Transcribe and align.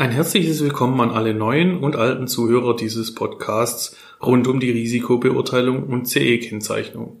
Ein 0.00 0.12
herzliches 0.12 0.64
Willkommen 0.64 0.98
an 1.02 1.10
alle 1.10 1.34
neuen 1.34 1.76
und 1.76 1.94
alten 1.94 2.26
Zuhörer 2.26 2.74
dieses 2.74 3.14
Podcasts 3.14 3.98
rund 4.22 4.48
um 4.48 4.58
die 4.58 4.70
Risikobeurteilung 4.70 5.82
und 5.82 6.06
CE-Kennzeichnung. 6.06 7.20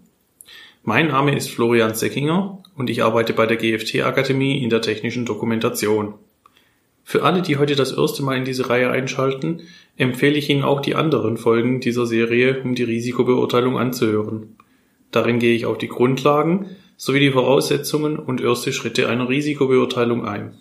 Mein 0.82 1.08
Name 1.08 1.36
ist 1.36 1.50
Florian 1.50 1.94
Seckinger 1.94 2.62
und 2.78 2.88
ich 2.88 3.02
arbeite 3.02 3.34
bei 3.34 3.44
der 3.44 3.58
GFT 3.58 3.96
Akademie 3.96 4.62
in 4.62 4.70
der 4.70 4.80
technischen 4.80 5.26
Dokumentation. 5.26 6.14
Für 7.04 7.22
alle, 7.22 7.42
die 7.42 7.58
heute 7.58 7.76
das 7.76 7.92
erste 7.92 8.22
Mal 8.22 8.38
in 8.38 8.46
diese 8.46 8.70
Reihe 8.70 8.90
einschalten, 8.90 9.60
empfehle 9.98 10.38
ich 10.38 10.48
Ihnen 10.48 10.64
auch 10.64 10.80
die 10.80 10.94
anderen 10.94 11.36
Folgen 11.36 11.80
dieser 11.80 12.06
Serie, 12.06 12.62
um 12.62 12.74
die 12.74 12.84
Risikobeurteilung 12.84 13.76
anzuhören. 13.76 14.56
Darin 15.10 15.38
gehe 15.38 15.54
ich 15.54 15.66
auf 15.66 15.76
die 15.76 15.88
Grundlagen 15.88 16.76
sowie 16.96 17.20
die 17.20 17.32
Voraussetzungen 17.32 18.18
und 18.18 18.40
erste 18.40 18.72
Schritte 18.72 19.06
einer 19.10 19.28
Risikobeurteilung 19.28 20.24
ein. 20.24 20.54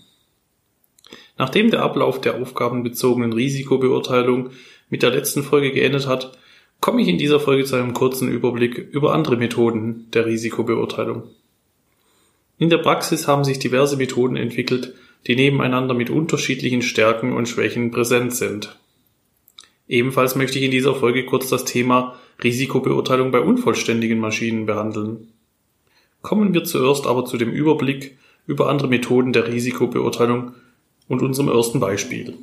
Nachdem 1.40 1.72
der 1.72 1.84
Ablauf 1.84 2.20
der 2.20 2.36
aufgabenbezogenen 2.36 3.32
Risikobeurteilung 3.32 4.50
mit 4.90 5.04
der 5.04 5.12
letzten 5.12 5.42
Folge 5.42 5.72
geendet 5.72 6.06
hat, 6.06 6.38
komme 6.82 7.02
ich 7.02 7.08
in 7.08 7.18
dieser 7.18 7.40
Folge 7.40 7.64
zu 7.64 7.78
einem 7.78 7.94
kurzen 7.94 8.30
Überblick 8.30 8.78
über 8.78 9.14
andere 9.14 9.38
Methoden 9.38 10.08
der 10.14 10.26
Risikobeurteilung. 10.26 11.24
In 12.58 12.70
der 12.70 12.80
Praxis 12.80 13.26
haben 13.26 13.46
sich 13.46 13.58
diverse 13.58 13.96
Methoden 13.96 14.36
entwickelt, 14.36 14.96
die 15.28 15.38
nebeneinander 15.38 15.94
mit 15.94 16.10
unterschiedlichen 16.10 16.82
Stärken 16.82 17.32
und 17.32 17.48
Schwächen 17.48 17.92
präsent 17.92 18.36
sind. 18.36 18.78
Ebenfalls 19.88 20.36
möchte 20.36 20.60
ich 20.60 20.66
in 20.66 20.72
dieser 20.72 20.94
Folge 20.94 21.26
kurz 21.26 21.48
das 21.48 21.64
Thema 21.64 22.18
Risikobeurteilung 22.44 23.32
bei 23.32 23.40
unvollständigen 23.40 24.20
Maschinen 24.20 24.66
behandeln. 24.66 25.30
Kommen 26.22 26.54
wir 26.54 26.66
zuerst 26.66 27.08
aber 27.08 27.24
zu 27.24 27.38
dem 27.38 27.52
Überblick 27.52 28.18
über 28.46 28.70
andere 28.70 28.90
Methoden 28.90 29.32
der 29.32 29.48
Risikobeurteilung 29.48 30.52
und 31.10 31.22
unserem 31.22 31.50
ersten 31.50 31.82
Beispiel. 31.82 32.36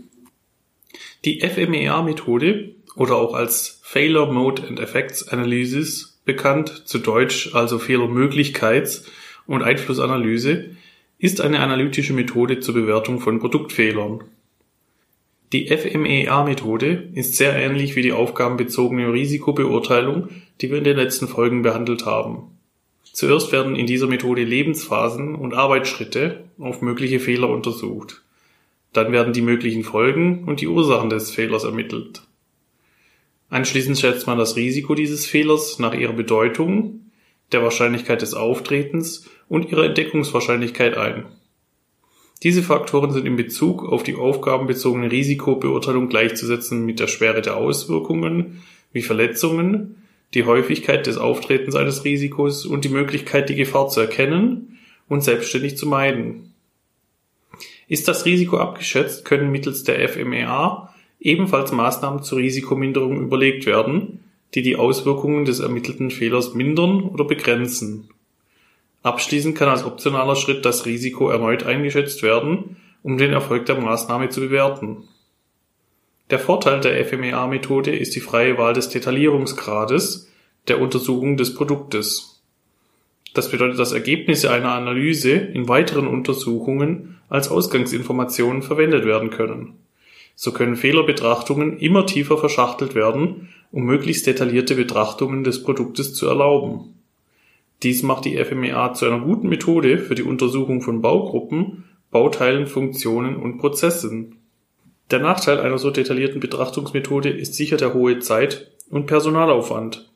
Die 1.24 1.41
FMEA-Methode 1.41 2.74
oder 2.95 3.16
auch 3.16 3.32
als 3.32 3.80
Failure 3.82 4.30
Mode 4.30 4.65
and 4.68 4.79
Effects 4.79 5.27
Analysis 5.29 6.21
bekannt, 6.27 6.82
zu 6.85 6.99
Deutsch 6.99 7.55
also 7.55 7.79
Fehlermöglichkeits- 7.79 9.05
und 9.46 9.63
Einflussanalyse, 9.63 10.77
ist 11.18 11.40
eine 11.40 11.60
analytische 11.60 12.13
Methode 12.13 12.60
zur 12.60 12.74
Bewertung 12.74 13.21
von 13.21 13.38
Produktfehlern. 13.38 14.24
Die 15.52 15.68
FMEA-Methode 15.68 17.10
ist 17.15 17.37
sehr 17.37 17.55
ähnlich 17.55 17.96
wie 17.96 18.02
die 18.02 18.12
aufgabenbezogene 18.12 19.12
Risikobeurteilung, 19.12 20.29
die 20.60 20.71
wir 20.71 20.79
in 20.79 20.85
den 20.85 20.96
letzten 20.96 21.29
Folgen 21.29 21.62
behandelt 21.62 22.05
haben. 22.05 22.51
Zuerst 23.12 23.52
werden 23.52 23.77
in 23.77 23.87
dieser 23.87 24.09
Methode 24.09 24.43
Lebensphasen 24.43 25.37
und 25.37 25.55
Arbeitsschritte 25.55 26.45
auf 26.59 26.83
mögliche 26.83 27.21
Fehler 27.21 27.49
untersucht. 27.49 28.23
Dann 28.97 29.13
werden 29.13 29.35
die 29.35 29.43
möglichen 29.43 29.85
Folgen 29.85 30.45
und 30.45 30.63
die 30.63 30.69
Ursachen 30.69 31.11
des 31.11 31.30
Fehlers 31.30 31.65
ermittelt. 31.65 32.23
Anschließend 33.51 33.99
schätzt 33.99 34.27
man 34.27 34.39
das 34.39 34.57
Risiko 34.57 34.95
dieses 34.95 35.27
Fehlers 35.27 35.79
nach 35.79 35.93
ihrer 35.93 36.15
Bedeutung, 36.15 37.11
der 37.52 37.63
Wahrscheinlichkeit 37.63 38.23
des 38.23 38.33
Auftretens 38.33 39.29
und 39.49 39.71
ihrer 39.71 39.85
Entdeckungswahrscheinlichkeit 39.85 40.97
ein. 40.97 41.27
Diese 42.43 42.63
Faktoren 42.63 43.13
sind 43.13 43.27
in 43.27 43.37
Bezug 43.37 43.85
auf 43.85 44.02
die 44.02 44.15
aufgabenbezogene 44.15 45.13
Risikobeurteilung 45.13 46.09
gleichzusetzen 46.09 46.87
mit 46.87 46.99
der 46.99 47.07
Schwere 47.07 47.43
der 47.43 47.59
Auswirkungen 47.59 48.63
wie 48.93 49.02
Verletzungen, 49.02 49.97
die 50.33 50.45
Häufigkeit 50.45 51.07
des 51.07 51.19
Auftretens 51.19 51.74
eines 51.74 52.05
Risikos 52.07 52.65
und 52.65 52.87
die 52.87 52.89
Möglichkeit, 52.89 53.51
die 53.51 53.57
Gefahr 53.57 53.89
zu 53.89 54.01
erkennen 54.01 54.79
und 55.07 55.23
selbstständig 55.23 55.77
zu 55.77 55.87
meiden. 55.87 56.55
Ist 57.88 58.09
das 58.09 58.24
Risiko 58.24 58.59
abgeschätzt, 58.59 59.24
können 59.24 59.51
mittels 59.51 59.84
der 59.84 60.09
FMEA 60.09 60.92
ebenfalls 61.20 61.73
Maßnahmen 61.73 62.23
zur 62.23 62.38
Risikominderung 62.38 63.20
überlegt 63.20 63.66
werden, 63.66 64.25
die 64.54 64.62
die 64.62 64.76
Auswirkungen 64.76 65.44
des 65.44 65.60
ermittelten 65.60 66.10
Fehlers 66.10 66.54
mindern 66.54 67.03
oder 67.03 67.25
begrenzen. 67.25 68.09
Abschließend 69.03 69.56
kann 69.56 69.69
als 69.69 69.84
optionaler 69.84 70.34
Schritt 70.34 70.65
das 70.65 70.84
Risiko 70.84 71.28
erneut 71.31 71.65
eingeschätzt 71.65 72.22
werden, 72.22 72.77
um 73.03 73.19
den 73.19 73.33
Erfolg 73.33 73.66
der 73.66 73.81
Maßnahme 73.81 74.31
zu 74.31 74.41
bewerten. 74.41 75.05
Der 76.31 76.41
Vorteil 76.41 76.81
der 76.81 77.05
FMEA-Methode 77.05 77.94
ist 77.94 78.16
die 78.16 78.21
freie 78.21 78.59
Wahl 78.59 78.72
des 78.72 78.88
Detaillierungsgrades 78.88 80.28
der 80.66 80.81
Untersuchung 80.81 81.37
des 81.37 81.55
Produktes. 81.55 82.36
Das 83.37 83.51
bedeutet, 83.51 83.79
dass 83.79 83.93
Ergebnisse 83.93 84.51
einer 84.51 84.73
Analyse 84.73 85.33
in 85.33 85.69
weiteren 85.69 86.07
Untersuchungen 86.07 87.19
als 87.29 87.51
Ausgangsinformationen 87.51 88.63
verwendet 88.63 89.05
werden 89.05 89.29
können. 89.29 89.75
So 90.35 90.53
können 90.53 90.75
Fehlerbetrachtungen 90.75 91.79
immer 91.79 92.07
tiefer 92.07 92.39
verschachtelt 92.39 92.95
werden, 92.95 93.51
um 93.73 93.85
möglichst 93.85 94.27
detaillierte 94.27 94.75
Betrachtungen 94.75 95.45
des 95.45 95.63
Produktes 95.63 96.15
zu 96.15 96.27
erlauben. 96.27 96.95
Dies 97.83 98.03
macht 98.03 98.25
die 98.25 98.43
FMEA 98.43 98.95
zu 98.95 99.05
einer 99.05 99.21
guten 99.21 99.51
Methode 99.51 99.99
für 99.99 100.15
die 100.15 100.23
Untersuchung 100.23 100.81
von 100.81 101.03
Baugruppen, 101.03 101.85
Bauteilen, 102.11 102.67
Funktionen 102.67 103.37
und 103.37 103.59
Prozessen. 103.59 104.37
Der 105.11 105.19
Nachteil 105.19 105.61
einer 105.61 105.77
so 105.77 105.91
detaillierten 105.91 106.41
Betrachtungsmethode 106.41 107.29
ist 107.29 107.53
sicher 107.53 107.77
der 107.77 107.93
hohe 107.93 108.19
Zeit- 108.21 108.71
und 108.89 109.05
Personalaufwand. 109.05 110.11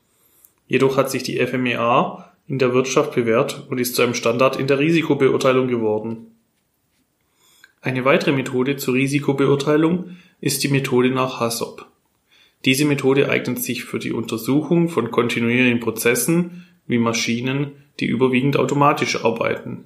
Jedoch 0.67 0.97
hat 0.97 1.11
sich 1.11 1.21
die 1.21 1.37
FMEA 1.37 2.30
in 2.51 2.59
der 2.59 2.73
Wirtschaft 2.73 3.15
bewährt 3.15 3.65
und 3.69 3.79
ist 3.79 3.95
zu 3.95 4.01
einem 4.01 4.13
Standard 4.13 4.59
in 4.59 4.67
der 4.67 4.77
Risikobeurteilung 4.77 5.69
geworden. 5.69 6.35
Eine 7.79 8.03
weitere 8.03 8.33
Methode 8.33 8.75
zur 8.75 8.95
Risikobeurteilung 8.95 10.17
ist 10.41 10.61
die 10.61 10.67
Methode 10.67 11.11
nach 11.11 11.39
HASSOP. 11.39 11.85
Diese 12.65 12.83
Methode 12.83 13.29
eignet 13.29 13.63
sich 13.63 13.85
für 13.85 13.99
die 13.99 14.11
Untersuchung 14.11 14.89
von 14.89 15.11
kontinuierlichen 15.11 15.79
Prozessen 15.79 16.65
wie 16.87 16.97
Maschinen, 16.97 17.71
die 18.01 18.07
überwiegend 18.07 18.57
automatisch 18.57 19.23
arbeiten. 19.23 19.85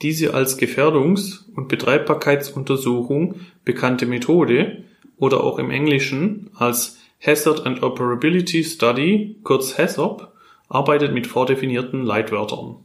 Diese 0.00 0.32
als 0.32 0.58
Gefährdungs- 0.58 1.40
und 1.54 1.68
Betreibbarkeitsuntersuchung 1.68 3.34
bekannte 3.66 4.06
Methode 4.06 4.84
oder 5.18 5.44
auch 5.44 5.58
im 5.58 5.70
Englischen 5.70 6.48
als 6.54 6.96
Hazard 7.20 7.66
and 7.66 7.82
Operability 7.82 8.64
Study, 8.64 9.36
kurz 9.42 9.76
HASSOP, 9.76 10.31
arbeitet 10.72 11.12
mit 11.12 11.26
vordefinierten 11.26 12.02
Leitwörtern. 12.02 12.76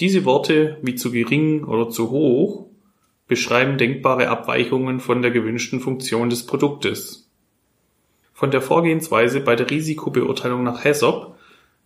Diese 0.00 0.24
Worte 0.24 0.78
wie 0.82 0.96
zu 0.96 1.12
gering 1.12 1.64
oder 1.64 1.88
zu 1.88 2.10
hoch 2.10 2.66
beschreiben 3.28 3.78
denkbare 3.78 4.28
Abweichungen 4.28 4.98
von 4.98 5.22
der 5.22 5.30
gewünschten 5.30 5.78
Funktion 5.78 6.30
des 6.30 6.46
Produktes. 6.46 7.30
Von 8.32 8.50
der 8.50 8.60
Vorgehensweise 8.60 9.40
bei 9.40 9.54
der 9.54 9.70
Risikobeurteilung 9.70 10.64
nach 10.64 10.84
HACCP 10.84 11.28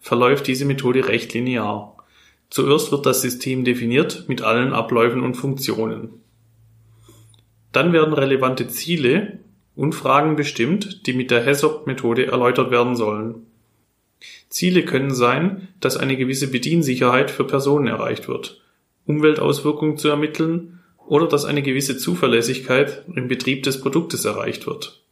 verläuft 0.00 0.46
diese 0.46 0.64
Methode 0.64 1.06
recht 1.06 1.34
linear. 1.34 1.96
Zuerst 2.48 2.90
wird 2.90 3.04
das 3.04 3.20
System 3.20 3.64
definiert 3.64 4.24
mit 4.28 4.40
allen 4.40 4.72
Abläufen 4.72 5.22
und 5.22 5.34
Funktionen. 5.34 6.20
Dann 7.72 7.92
werden 7.92 8.14
relevante 8.14 8.68
Ziele 8.68 9.40
und 9.76 9.94
Fragen 9.94 10.36
bestimmt, 10.36 11.06
die 11.06 11.12
mit 11.12 11.30
der 11.30 11.44
HACCP-Methode 11.44 12.26
erläutert 12.26 12.70
werden 12.70 12.96
sollen. 12.96 13.43
Ziele 14.48 14.84
können 14.84 15.14
sein, 15.14 15.68
dass 15.80 15.96
eine 15.96 16.16
gewisse 16.16 16.48
Bediensicherheit 16.48 17.30
für 17.30 17.44
Personen 17.44 17.86
erreicht 17.86 18.28
wird, 18.28 18.62
Umweltauswirkungen 19.06 19.96
zu 19.96 20.08
ermitteln 20.08 20.80
oder 21.06 21.26
dass 21.26 21.44
eine 21.44 21.62
gewisse 21.62 21.96
Zuverlässigkeit 21.96 23.04
im 23.14 23.28
Betrieb 23.28 23.62
des 23.64 23.80
Produktes 23.80 24.24
erreicht 24.24 24.66
wird. 24.66 25.02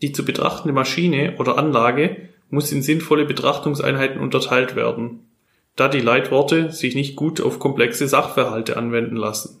Die 0.00 0.12
zu 0.12 0.24
betrachtende 0.24 0.72
Maschine 0.72 1.36
oder 1.38 1.58
Anlage 1.58 2.28
muss 2.50 2.72
in 2.72 2.82
sinnvolle 2.82 3.24
Betrachtungseinheiten 3.24 4.20
unterteilt 4.20 4.74
werden, 4.74 5.20
da 5.76 5.88
die 5.88 6.00
Leitworte 6.00 6.70
sich 6.70 6.94
nicht 6.94 7.16
gut 7.16 7.40
auf 7.40 7.58
komplexe 7.58 8.08
Sachverhalte 8.08 8.76
anwenden 8.76 9.16
lassen. 9.16 9.58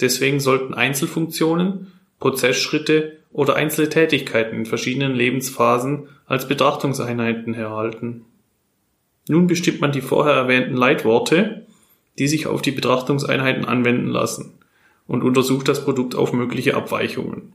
Deswegen 0.00 0.40
sollten 0.40 0.74
Einzelfunktionen, 0.74 1.92
Prozessschritte 2.18 3.21
oder 3.32 3.56
einzelne 3.56 3.88
Tätigkeiten 3.88 4.56
in 4.56 4.66
verschiedenen 4.66 5.14
Lebensphasen 5.14 6.08
als 6.26 6.48
Betrachtungseinheiten 6.48 7.54
herhalten. 7.54 8.24
Nun 9.28 9.46
bestimmt 9.46 9.80
man 9.80 9.92
die 9.92 10.00
vorher 10.00 10.34
erwähnten 10.34 10.76
Leitworte, 10.76 11.66
die 12.18 12.28
sich 12.28 12.46
auf 12.46 12.62
die 12.62 12.72
Betrachtungseinheiten 12.72 13.64
anwenden 13.64 14.08
lassen, 14.08 14.54
und 15.06 15.22
untersucht 15.22 15.68
das 15.68 15.84
Produkt 15.84 16.14
auf 16.14 16.32
mögliche 16.32 16.74
Abweichungen. 16.74 17.52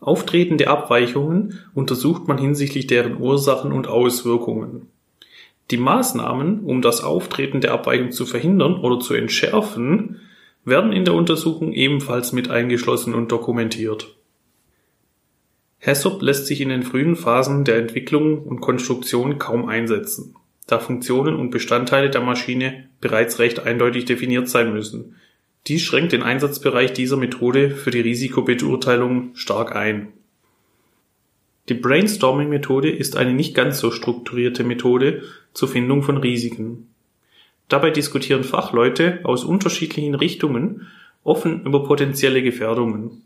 Auftretende 0.00 0.68
Abweichungen 0.68 1.60
untersucht 1.74 2.28
man 2.28 2.38
hinsichtlich 2.38 2.86
deren 2.86 3.20
Ursachen 3.20 3.72
und 3.72 3.88
Auswirkungen. 3.88 4.88
Die 5.70 5.78
Maßnahmen, 5.78 6.60
um 6.60 6.82
das 6.82 7.02
Auftreten 7.02 7.62
der 7.62 7.72
Abweichung 7.72 8.12
zu 8.12 8.26
verhindern 8.26 8.76
oder 8.76 9.00
zu 9.00 9.14
entschärfen, 9.14 10.20
werden 10.64 10.92
in 10.92 11.06
der 11.06 11.14
Untersuchung 11.14 11.72
ebenfalls 11.72 12.32
mit 12.32 12.50
eingeschlossen 12.50 13.14
und 13.14 13.32
dokumentiert. 13.32 14.14
HACCP 15.84 16.22
lässt 16.22 16.46
sich 16.46 16.60
in 16.60 16.70
den 16.70 16.82
frühen 16.82 17.16
Phasen 17.16 17.64
der 17.64 17.76
Entwicklung 17.76 18.42
und 18.42 18.60
Konstruktion 18.60 19.38
kaum 19.38 19.68
einsetzen, 19.68 20.34
da 20.66 20.78
Funktionen 20.78 21.36
und 21.36 21.50
Bestandteile 21.50 22.10
der 22.10 22.22
Maschine 22.22 22.88
bereits 23.00 23.38
recht 23.38 23.60
eindeutig 23.60 24.04
definiert 24.04 24.48
sein 24.48 24.72
müssen, 24.72 25.16
Dies 25.66 25.82
schränkt 25.82 26.12
den 26.12 26.22
Einsatzbereich 26.22 26.92
dieser 26.92 27.16
Methode 27.16 27.70
für 27.70 27.90
die 27.90 28.00
Risikobeurteilung 28.00 29.30
stark 29.34 29.74
ein. 29.74 30.12
Die 31.70 31.74
Brainstorming-Methode 31.74 32.90
ist 32.90 33.16
eine 33.16 33.32
nicht 33.32 33.54
ganz 33.54 33.78
so 33.78 33.90
strukturierte 33.90 34.62
Methode 34.62 35.22
zur 35.54 35.68
Findung 35.68 36.02
von 36.02 36.18
Risiken. 36.18 36.88
Dabei 37.68 37.90
diskutieren 37.90 38.44
Fachleute 38.44 39.20
aus 39.22 39.42
unterschiedlichen 39.42 40.14
Richtungen 40.14 40.86
offen 41.22 41.64
über 41.64 41.84
potenzielle 41.84 42.42
Gefährdungen. 42.42 43.22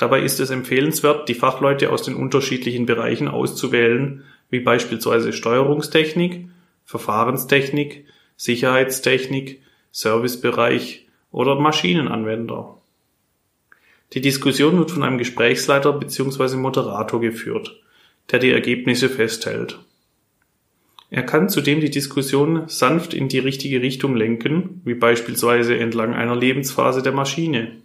Dabei 0.00 0.22
ist 0.22 0.40
es 0.40 0.48
empfehlenswert, 0.48 1.28
die 1.28 1.34
Fachleute 1.34 1.92
aus 1.92 2.02
den 2.02 2.14
unterschiedlichen 2.14 2.86
Bereichen 2.86 3.28
auszuwählen, 3.28 4.24
wie 4.48 4.60
beispielsweise 4.60 5.34
Steuerungstechnik, 5.34 6.48
Verfahrenstechnik, 6.86 8.06
Sicherheitstechnik, 8.34 9.60
Servicebereich 9.92 11.06
oder 11.30 11.60
Maschinenanwender. 11.60 12.78
Die 14.14 14.22
Diskussion 14.22 14.78
wird 14.78 14.90
von 14.90 15.02
einem 15.02 15.18
Gesprächsleiter 15.18 15.92
bzw. 15.92 16.56
Moderator 16.56 17.20
geführt, 17.20 17.78
der 18.30 18.38
die 18.38 18.52
Ergebnisse 18.52 19.10
festhält. 19.10 19.80
Er 21.10 21.24
kann 21.24 21.50
zudem 21.50 21.80
die 21.80 21.90
Diskussion 21.90 22.68
sanft 22.68 23.12
in 23.12 23.28
die 23.28 23.38
richtige 23.38 23.82
Richtung 23.82 24.16
lenken, 24.16 24.80
wie 24.86 24.94
beispielsweise 24.94 25.76
entlang 25.76 26.14
einer 26.14 26.36
Lebensphase 26.36 27.02
der 27.02 27.12
Maschine. 27.12 27.82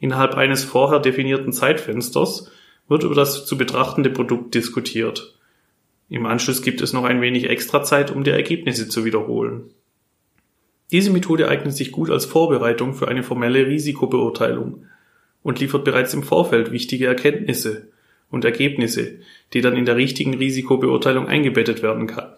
Innerhalb 0.00 0.34
eines 0.34 0.64
vorher 0.64 1.00
definierten 1.00 1.52
Zeitfensters 1.52 2.50
wird 2.88 3.02
über 3.02 3.14
das 3.14 3.46
zu 3.46 3.58
betrachtende 3.58 4.10
Produkt 4.10 4.54
diskutiert. 4.54 5.34
Im 6.08 6.26
Anschluss 6.26 6.62
gibt 6.62 6.80
es 6.80 6.92
noch 6.92 7.04
ein 7.04 7.20
wenig 7.20 7.50
extra 7.50 7.82
Zeit, 7.82 8.10
um 8.10 8.24
die 8.24 8.30
Ergebnisse 8.30 8.88
zu 8.88 9.04
wiederholen. 9.04 9.70
Diese 10.90 11.10
Methode 11.10 11.48
eignet 11.48 11.76
sich 11.76 11.92
gut 11.92 12.10
als 12.10 12.24
Vorbereitung 12.24 12.94
für 12.94 13.08
eine 13.08 13.22
formelle 13.22 13.66
Risikobeurteilung 13.66 14.86
und 15.42 15.60
liefert 15.60 15.84
bereits 15.84 16.14
im 16.14 16.22
Vorfeld 16.22 16.72
wichtige 16.72 17.06
Erkenntnisse 17.06 17.88
und 18.30 18.44
Ergebnisse, 18.44 19.18
die 19.52 19.60
dann 19.60 19.76
in 19.76 19.84
der 19.84 19.96
richtigen 19.96 20.34
Risikobeurteilung 20.34 21.26
eingebettet 21.26 21.82
werden 21.82 22.06
kann. 22.06 22.32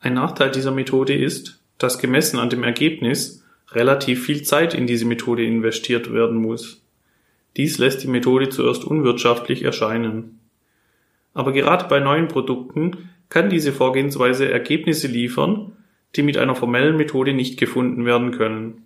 Ein 0.00 0.14
Nachteil 0.14 0.50
dieser 0.50 0.72
Methode 0.72 1.14
ist, 1.14 1.60
dass 1.78 1.98
gemessen 1.98 2.38
an 2.38 2.50
dem 2.50 2.64
Ergebnis 2.64 3.44
relativ 3.72 4.24
viel 4.24 4.42
Zeit 4.42 4.74
in 4.74 4.86
diese 4.86 5.06
Methode 5.06 5.44
investiert 5.44 6.12
werden 6.12 6.36
muss. 6.38 6.82
Dies 7.56 7.78
lässt 7.78 8.02
die 8.02 8.08
Methode 8.08 8.48
zuerst 8.48 8.84
unwirtschaftlich 8.84 9.62
erscheinen. 9.62 10.40
Aber 11.34 11.52
gerade 11.52 11.86
bei 11.88 12.00
neuen 12.00 12.28
Produkten 12.28 13.10
kann 13.28 13.50
diese 13.50 13.72
Vorgehensweise 13.72 14.50
Ergebnisse 14.50 15.06
liefern, 15.06 15.72
die 16.16 16.22
mit 16.22 16.36
einer 16.36 16.56
formellen 16.56 16.96
Methode 16.96 17.32
nicht 17.32 17.58
gefunden 17.58 18.04
werden 18.04 18.32
können. 18.32 18.84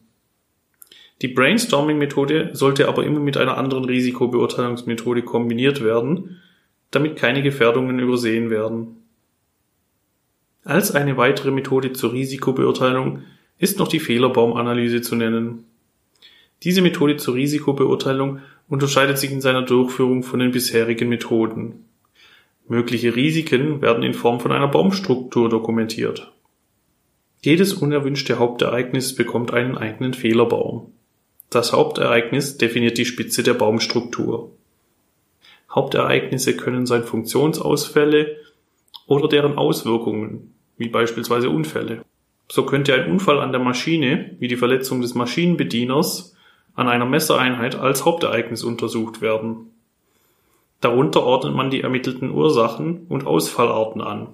Die 1.22 1.28
Brainstorming-Methode 1.28 2.50
sollte 2.52 2.88
aber 2.88 3.04
immer 3.04 3.20
mit 3.20 3.36
einer 3.36 3.56
anderen 3.56 3.84
Risikobeurteilungsmethode 3.84 5.22
kombiniert 5.22 5.82
werden, 5.82 6.40
damit 6.90 7.16
keine 7.16 7.42
Gefährdungen 7.42 7.98
übersehen 7.98 8.50
werden. 8.50 8.96
Als 10.64 10.94
eine 10.94 11.16
weitere 11.16 11.50
Methode 11.50 11.92
zur 11.92 12.12
Risikobeurteilung 12.12 13.22
ist 13.64 13.78
noch 13.78 13.88
die 13.88 13.98
Fehlerbaumanalyse 13.98 15.00
zu 15.00 15.16
nennen. 15.16 15.64
Diese 16.62 16.82
Methode 16.82 17.16
zur 17.16 17.34
Risikobeurteilung 17.34 18.40
unterscheidet 18.68 19.18
sich 19.18 19.32
in 19.32 19.40
seiner 19.40 19.62
Durchführung 19.62 20.22
von 20.22 20.38
den 20.38 20.52
bisherigen 20.52 21.08
Methoden. 21.08 21.86
Mögliche 22.68 23.16
Risiken 23.16 23.82
werden 23.82 24.02
in 24.04 24.14
Form 24.14 24.38
von 24.38 24.52
einer 24.52 24.68
Baumstruktur 24.68 25.48
dokumentiert. 25.48 26.30
Jedes 27.42 27.72
unerwünschte 27.74 28.38
Hauptereignis 28.38 29.14
bekommt 29.14 29.52
einen 29.52 29.76
eigenen 29.76 30.14
Fehlerbaum. 30.14 30.92
Das 31.50 31.72
Hauptereignis 31.72 32.58
definiert 32.58 32.98
die 32.98 33.04
Spitze 33.04 33.42
der 33.42 33.54
Baumstruktur. 33.54 34.52
Hauptereignisse 35.70 36.56
können 36.56 36.86
sein 36.86 37.04
Funktionsausfälle 37.04 38.36
oder 39.06 39.28
deren 39.28 39.56
Auswirkungen, 39.56 40.54
wie 40.76 40.88
beispielsweise 40.88 41.50
Unfälle. 41.50 42.04
So 42.48 42.66
könnte 42.66 42.94
ein 42.94 43.10
Unfall 43.10 43.40
an 43.40 43.52
der 43.52 43.60
Maschine, 43.60 44.36
wie 44.38 44.48
die 44.48 44.56
Verletzung 44.56 45.00
des 45.00 45.14
Maschinenbedieners, 45.14 46.36
an 46.74 46.88
einer 46.88 47.06
Messereinheit 47.06 47.76
als 47.76 48.04
Hauptereignis 48.04 48.64
untersucht 48.64 49.20
werden. 49.20 49.70
Darunter 50.80 51.22
ordnet 51.22 51.54
man 51.54 51.70
die 51.70 51.80
ermittelten 51.80 52.30
Ursachen 52.30 53.06
und 53.08 53.26
Ausfallarten 53.26 54.02
an. 54.02 54.28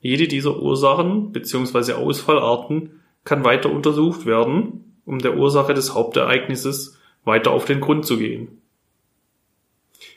Jede 0.00 0.28
dieser 0.28 0.60
Ursachen 0.62 1.32
bzw. 1.32 1.94
Ausfallarten 1.94 3.00
kann 3.24 3.44
weiter 3.44 3.72
untersucht 3.72 4.24
werden, 4.24 4.94
um 5.04 5.18
der 5.18 5.36
Ursache 5.36 5.74
des 5.74 5.94
Hauptereignisses 5.94 6.98
weiter 7.24 7.50
auf 7.50 7.64
den 7.64 7.80
Grund 7.80 8.06
zu 8.06 8.18
gehen. 8.18 8.62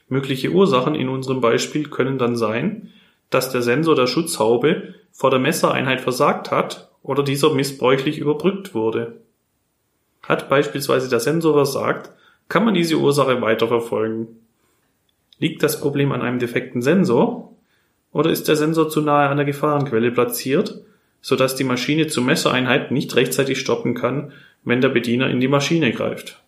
Mögliche 0.08 0.52
Ursachen 0.52 0.94
in 0.94 1.10
unserem 1.10 1.42
Beispiel 1.42 1.90
können 1.90 2.20
dann 2.20 2.36
sein, 2.36 2.90
dass 3.30 3.50
der 3.50 3.62
Sensor 3.62 3.96
der 3.96 4.08
Schutzhaube 4.08 4.94
vor 5.12 5.32
der 5.32 5.40
Messereinheit 5.40 6.02
versagt 6.02 6.52
hat 6.52 6.91
oder 7.04 7.24
dieser 7.24 7.54
missbräuchlich 7.54 8.18
überbrückt 8.18 8.74
wurde. 8.74 9.18
Hat 10.24 10.50
beispielsweise 10.50 11.10
der 11.10 11.20
Sensor 11.20 11.54
versagt, 11.54 12.12
kann 12.48 12.66
man 12.66 12.74
diese 12.74 12.98
Ursache 12.98 13.42
weiterverfolgen. 13.42 14.28
Liegt 15.40 15.64
das 15.64 15.80
Problem 15.80 16.12
an 16.12 16.22
einem 16.22 16.40
defekten 16.40 16.82
Sensor 16.82 17.54
oder 18.12 18.30
ist 18.30 18.48
der 18.48 18.56
Sensor 18.56 18.90
zu 18.90 19.02
nahe 19.02 19.30
an 19.30 19.38
der 19.38 19.46
Gefahrenquelle 19.46 20.12
platziert, 20.12 20.82
sodass 21.22 21.56
die 21.56 21.64
Maschine 21.64 22.08
zur 22.08 22.24
Messereinheit 22.24 22.92
nicht 22.92 23.16
rechtzeitig 23.16 23.60
stoppen 23.60 23.96
kann, 23.96 24.34
wenn 24.64 24.82
der 24.82 24.90
Bediener 24.90 25.30
in 25.30 25.40
die 25.40 25.48
Maschine 25.48 25.92
greift? 25.92 26.42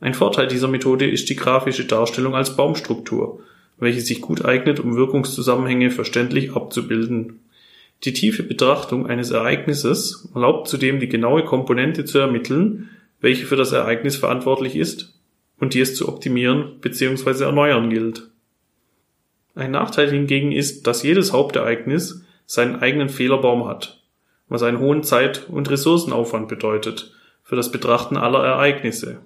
Ein 0.00 0.14
Vorteil 0.14 0.46
dieser 0.46 0.68
Methode 0.68 1.08
ist 1.08 1.28
die 1.28 1.36
grafische 1.36 1.84
Darstellung 1.84 2.34
als 2.34 2.56
Baumstruktur, 2.56 3.40
welche 3.78 4.00
sich 4.00 4.22
gut 4.22 4.44
eignet, 4.44 4.80
um 4.80 4.96
Wirkungszusammenhänge 4.96 5.90
verständlich 5.90 6.56
abzubilden. 6.56 7.39
Die 8.04 8.12
tiefe 8.14 8.42
Betrachtung 8.42 9.06
eines 9.06 9.30
Ereignisses 9.30 10.28
erlaubt 10.34 10.68
zudem 10.68 11.00
die 11.00 11.08
genaue 11.08 11.44
Komponente 11.44 12.04
zu 12.04 12.18
ermitteln, 12.18 12.88
welche 13.20 13.44
für 13.44 13.56
das 13.56 13.72
Ereignis 13.72 14.16
verantwortlich 14.16 14.74
ist 14.74 15.20
und 15.58 15.74
die 15.74 15.80
es 15.80 15.94
zu 15.94 16.08
optimieren 16.08 16.80
bzw. 16.80 17.44
erneuern 17.44 17.90
gilt. 17.90 18.30
Ein 19.54 19.72
Nachteil 19.72 20.10
hingegen 20.10 20.52
ist, 20.52 20.86
dass 20.86 21.02
jedes 21.02 21.32
Hauptereignis 21.32 22.24
seinen 22.46 22.76
eigenen 22.76 23.10
Fehlerbaum 23.10 23.68
hat, 23.68 24.02
was 24.48 24.62
einen 24.62 24.78
hohen 24.78 25.02
Zeit- 25.02 25.48
und 25.48 25.70
Ressourcenaufwand 25.70 26.48
bedeutet 26.48 27.12
für 27.42 27.56
das 27.56 27.70
Betrachten 27.70 28.16
aller 28.16 28.42
Ereignisse. 28.44 29.20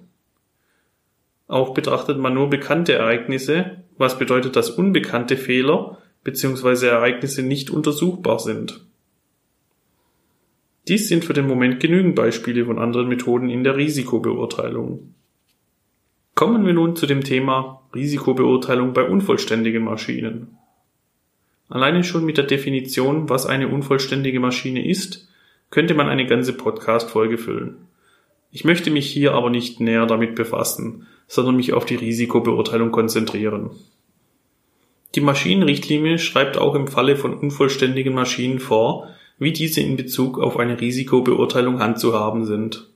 Auch 1.47 1.73
betrachtet 1.73 2.17
man 2.17 2.33
nur 2.33 2.49
bekannte 2.49 2.93
Ereignisse, 2.93 3.83
was 3.97 4.17
bedeutet, 4.17 4.55
dass 4.55 4.69
unbekannte 4.69 5.37
Fehler 5.37 5.99
bzw. 6.25 6.87
Ereignisse 6.87 7.41
nicht 7.41 7.69
untersuchbar 7.69 8.39
sind. 8.39 8.81
Dies 10.89 11.07
sind 11.07 11.23
für 11.23 11.33
den 11.33 11.47
Moment 11.47 11.79
genügend 11.79 12.15
Beispiele 12.15 12.65
von 12.65 12.77
anderen 12.77 13.07
Methoden 13.07 13.49
in 13.49 13.63
der 13.63 13.77
Risikobeurteilung. 13.77 15.13
Kommen 16.35 16.65
wir 16.65 16.73
nun 16.73 16.97
zu 16.97 17.05
dem 17.05 17.23
Thema 17.23 17.81
Risikobeurteilung 17.95 18.91
bei 18.93 19.07
unvollständigen 19.07 19.83
Maschinen. 19.83 20.57
Alleine 21.69 22.03
schon 22.03 22.25
mit 22.25 22.37
der 22.37 22.45
Definition, 22.45 23.29
was 23.29 23.45
eine 23.45 23.69
unvollständige 23.69 24.39
Maschine 24.39 24.85
ist, 24.85 25.29
könnte 25.71 25.93
man 25.93 26.09
eine 26.09 26.27
ganze 26.27 26.53
Podcast-Folge 26.53 27.37
füllen. 27.37 27.77
Ich 28.51 28.65
möchte 28.65 28.91
mich 28.91 29.09
hier 29.09 29.33
aber 29.33 29.49
nicht 29.49 29.79
näher 29.79 30.05
damit 30.05 30.35
befassen, 30.35 31.07
sondern 31.27 31.55
mich 31.55 31.73
auf 31.73 31.85
die 31.85 31.95
Risikobeurteilung 31.95 32.91
konzentrieren. 32.91 33.71
Die 35.15 35.21
Maschinenrichtlinie 35.21 36.19
schreibt 36.19 36.57
auch 36.57 36.75
im 36.75 36.87
Falle 36.87 37.15
von 37.15 37.33
unvollständigen 37.33 38.13
Maschinen 38.13 38.59
vor, 38.59 39.07
wie 39.39 39.53
diese 39.53 39.79
in 39.79 39.95
Bezug 39.95 40.39
auf 40.39 40.57
eine 40.57 40.79
Risikobeurteilung 40.79 41.79
handzuhaben 41.79 42.45
sind. 42.45 42.89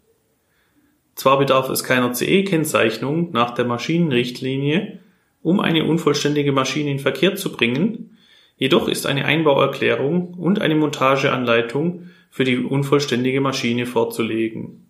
Zwar 1.16 1.40
bedarf 1.40 1.70
es 1.70 1.84
keiner 1.84 2.14
CE-Kennzeichnung 2.14 3.32
nach 3.32 3.52
der 3.52 3.66
Maschinenrichtlinie, 3.66 5.00
um 5.42 5.60
eine 5.62 5.86
unvollständige 5.86 6.52
Maschine 6.52 6.92
in 6.92 7.00
Verkehr 7.00 7.36
zu 7.36 7.52
bringen, 7.52 8.18
jedoch 8.58 8.90
ist 8.90 9.06
eine 9.06 9.26
Einbauerklärung 9.26 10.34
und 10.34 10.62
eine 10.62 10.76
Montageanleitung 10.76 12.10
für 12.30 12.44
die 12.44 12.58
unvollständige 12.58 13.42
Maschine 13.42 13.86
vorzulegen. 13.86 14.86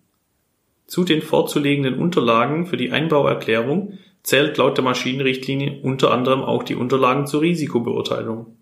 Zu 0.86 1.04
den 1.04 1.22
vorzulegenden 1.22 1.98
Unterlagen 1.98 2.66
für 2.66 2.76
die 2.76 2.90
Einbauerklärung 2.90 3.98
zählt 4.22 4.56
laut 4.56 4.76
der 4.76 4.84
Maschinenrichtlinie 4.84 5.80
unter 5.82 6.10
anderem 6.10 6.42
auch 6.42 6.62
die 6.62 6.74
Unterlagen 6.74 7.26
zur 7.26 7.42
Risikobeurteilung. 7.42 8.56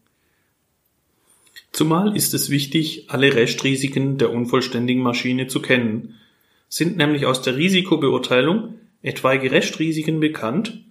Zumal 1.73 2.17
ist 2.17 2.35
es 2.35 2.50
wichtig, 2.50 3.07
alle 3.09 3.35
Restrisiken 3.35 4.19
der 4.19 4.33
unvollständigen 4.33 5.03
Maschine 5.03 5.47
zu 5.47 5.61
kennen 5.61 6.15
sind 6.69 6.97
nämlich 6.97 7.27
aus 7.27 7.43
der 7.43 7.57
Risikobeurteilung 7.57 8.75
etwaige 9.03 9.50
Restrisiken 9.50 10.21
bekannt, 10.21 10.85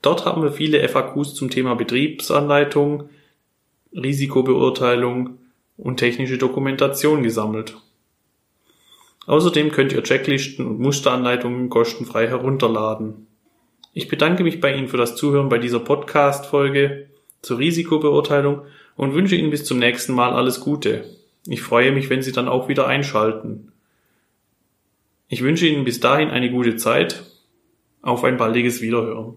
Dort 0.00 0.24
haben 0.24 0.42
wir 0.42 0.52
viele 0.52 0.88
FAQs 0.88 1.34
zum 1.34 1.50
Thema 1.50 1.74
Betriebsanleitung, 1.74 3.08
Risikobeurteilung 3.92 5.38
und 5.76 5.96
technische 5.96 6.38
Dokumentation 6.38 7.24
gesammelt. 7.24 7.76
Außerdem 9.28 9.70
könnt 9.72 9.92
ihr 9.92 10.02
Checklisten 10.02 10.66
und 10.66 10.80
Musteranleitungen 10.80 11.68
kostenfrei 11.68 12.28
herunterladen. 12.28 13.26
Ich 13.92 14.08
bedanke 14.08 14.42
mich 14.42 14.58
bei 14.58 14.74
Ihnen 14.74 14.88
für 14.88 14.96
das 14.96 15.16
Zuhören 15.16 15.50
bei 15.50 15.58
dieser 15.58 15.80
Podcast-Folge 15.80 17.10
zur 17.42 17.58
Risikobeurteilung 17.58 18.62
und 18.96 19.12
wünsche 19.12 19.36
Ihnen 19.36 19.50
bis 19.50 19.66
zum 19.66 19.78
nächsten 19.78 20.14
Mal 20.14 20.32
alles 20.32 20.60
Gute. 20.60 21.04
Ich 21.46 21.60
freue 21.60 21.92
mich, 21.92 22.08
wenn 22.08 22.22
Sie 22.22 22.32
dann 22.32 22.48
auch 22.48 22.68
wieder 22.68 22.86
einschalten. 22.86 23.70
Ich 25.28 25.42
wünsche 25.42 25.66
Ihnen 25.66 25.84
bis 25.84 26.00
dahin 26.00 26.30
eine 26.30 26.50
gute 26.50 26.76
Zeit. 26.76 27.22
Auf 28.00 28.24
ein 28.24 28.38
baldiges 28.38 28.80
Wiederhören. 28.80 29.36